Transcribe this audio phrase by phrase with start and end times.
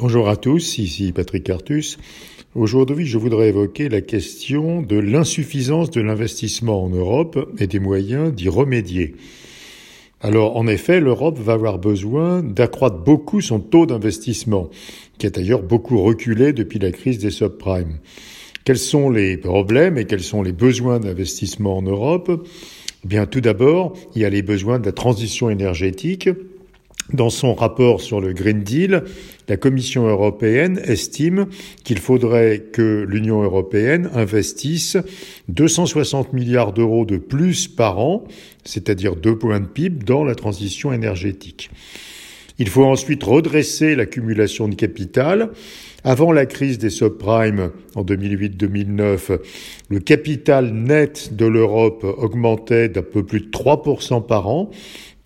[0.00, 1.98] Bonjour à tous, ici Patrick Artus.
[2.54, 8.32] Aujourd'hui, je voudrais évoquer la question de l'insuffisance de l'investissement en Europe et des moyens
[8.32, 9.16] d'y remédier.
[10.20, 14.70] Alors, en effet, l'Europe va avoir besoin d'accroître beaucoup son taux d'investissement,
[15.18, 17.98] qui a d'ailleurs beaucoup reculé depuis la crise des subprimes.
[18.62, 22.46] Quels sont les problèmes et quels sont les besoins d'investissement en Europe?
[23.04, 26.28] Eh Bien, tout d'abord, il y a les besoins de la transition énergétique
[27.12, 29.04] dans son rapport sur le Green Deal,
[29.48, 31.46] la Commission européenne estime
[31.84, 34.98] qu'il faudrait que l'Union européenne investisse
[35.48, 38.24] 260 milliards d'euros de plus par an,
[38.64, 41.70] c'est-à-dire deux points de PIB, dans la transition énergétique.
[42.58, 45.50] Il faut ensuite redresser l'accumulation de capital.
[46.04, 49.38] Avant la crise des subprimes en 2008-2009,
[49.88, 54.70] le capital net de l'Europe augmentait d'un peu plus de 3% par an.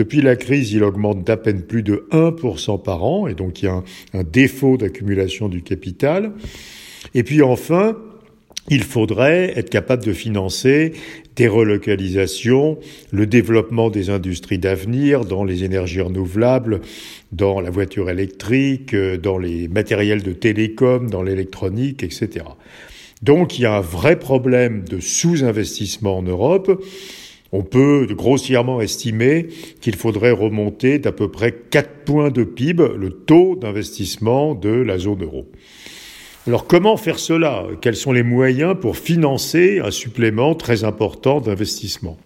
[0.00, 3.66] Depuis la crise, il augmente d'à peine plus de 1% par an, et donc il
[3.66, 3.82] y a
[4.14, 6.32] un, défaut d'accumulation du capital.
[7.12, 7.98] Et puis enfin,
[8.70, 10.94] il faudrait être capable de financer
[11.36, 12.78] des relocalisations,
[13.10, 16.80] le développement des industries d'avenir dans les énergies renouvelables,
[17.32, 22.46] dans la voiture électrique, dans les matériels de télécom, dans l'électronique, etc.
[23.20, 26.82] Donc il y a un vrai problème de sous-investissement en Europe
[27.52, 29.48] on peut grossièrement estimer
[29.80, 34.98] qu'il faudrait remonter d'à peu près 4 points de PIB le taux d'investissement de la
[34.98, 35.46] zone euro.
[36.46, 37.66] Alors comment faire cela?
[37.80, 42.18] Quels sont les moyens pour financer un supplément très important d'investissement?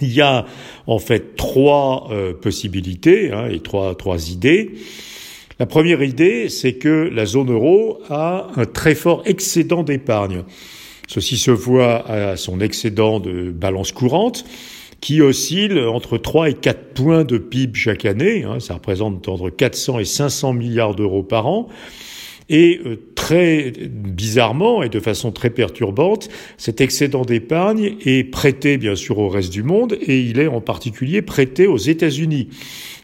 [0.00, 0.46] Il y a
[0.86, 4.72] en fait trois euh, possibilités hein, et trois, trois idées.
[5.58, 10.42] La première idée, c'est que la zone euro a un très fort excédent d'épargne.
[11.06, 14.44] Ceci se voit à son excédent de balance courante
[15.00, 18.44] qui oscille entre 3 et 4 points de PIB chaque année.
[18.44, 21.68] Hein, ça représente entre 400 et 500 milliards d'euros par an.
[22.48, 28.94] Et euh, très bizarrement et de façon très perturbante, cet excédent d'épargne est prêté bien
[28.94, 32.48] sûr au reste du monde et il est en particulier prêté aux États-Unis.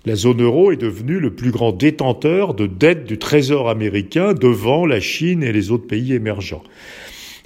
[0.07, 4.87] La zone euro est devenue le plus grand détenteur de dettes du Trésor américain devant
[4.87, 6.63] la Chine et les autres pays émergents.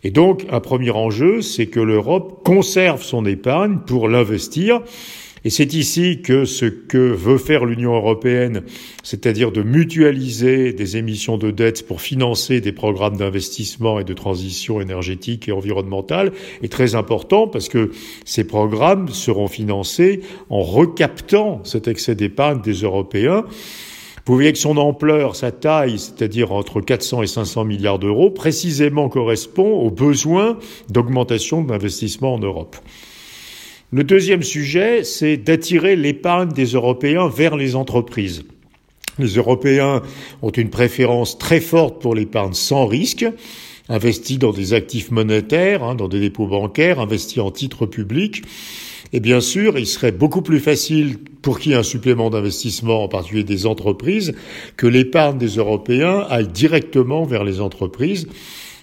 [0.07, 4.81] Et donc, un premier enjeu, c'est que l'Europe conserve son épargne pour l'investir.
[5.45, 8.63] Et c'est ici que ce que veut faire l'Union européenne,
[9.03, 14.81] c'est-à-dire de mutualiser des émissions de dettes pour financer des programmes d'investissement et de transition
[14.81, 16.31] énergétique et environnementale,
[16.63, 17.91] est très important parce que
[18.25, 23.45] ces programmes seront financés en recaptant cet excès d'épargne des Européens
[24.27, 29.09] vous voyez que son ampleur, sa taille, c'est-à-dire entre 400 et 500 milliards d'euros, précisément
[29.09, 30.59] correspond aux besoins
[30.91, 32.77] d'augmentation de l'investissement en Europe.
[33.93, 38.43] Le deuxième sujet, c'est d'attirer l'épargne des Européens vers les entreprises.
[39.21, 40.03] Les Européens
[40.43, 43.25] ont une préférence très forte pour l'épargne sans risque,
[43.89, 48.43] investie dans des actifs monétaires, hein, dans des dépôts bancaires, investie en titres publics.
[49.13, 53.45] Et bien sûr, il serait beaucoup plus facile pour qui un supplément d'investissement, en particulier
[53.45, 54.35] des entreprises,
[54.77, 58.27] que l'épargne des Européens aille directement vers les entreprises.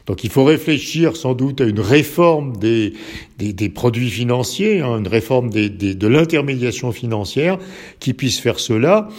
[0.06, 2.94] Donc il faut réfléchir sans doute à une réforme des,
[3.38, 7.58] des, produits financiers, hein, une réforme des, de l'intermédiation financière
[8.00, 9.10] qui puisse faire cela.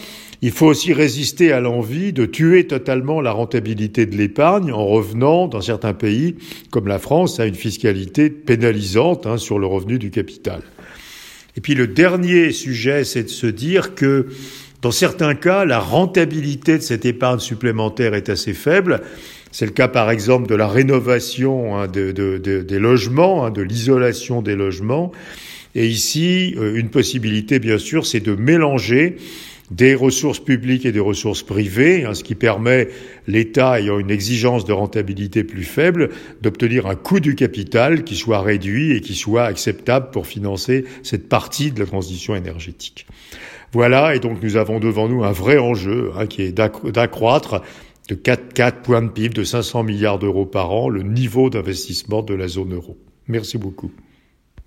[0.41, 5.47] Il faut aussi résister à l'envie de tuer totalement la rentabilité de l'épargne en revenant,
[5.47, 6.33] dans certains pays,
[6.71, 10.63] comme la France, à une fiscalité pénalisante hein, sur le revenu du capital.
[11.57, 14.27] Et puis le dernier sujet, c'est de se dire que
[14.81, 19.01] dans certains cas, la rentabilité de cette épargne supplémentaire est assez faible.
[19.51, 24.55] C'est le cas par exemple de la rénovation hein, des logements, hein, de l'isolation des
[24.55, 25.11] logements.
[25.75, 29.17] Et ici, euh, une possibilité, bien sûr, c'est de mélanger
[29.71, 32.89] des ressources publiques et des ressources privées, hein, ce qui permet
[33.27, 36.09] l'État ayant une exigence de rentabilité plus faible
[36.41, 41.27] d'obtenir un coût du capital qui soit réduit et qui soit acceptable pour financer cette
[41.27, 43.07] partie de la transition énergétique.
[43.71, 47.61] Voilà, et donc nous avons devant nous un vrai enjeu hein, qui est d'accroître
[48.07, 52.21] de 4, 4 points de PIB de 500 milliards d'euros par an le niveau d'investissement
[52.21, 52.97] de la zone euro.
[53.27, 53.91] Merci beaucoup.